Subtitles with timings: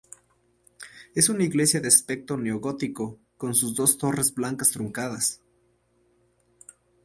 [1.13, 5.41] Es una iglesia de aspecto neogótico, con sus dos torres blancas truncadas.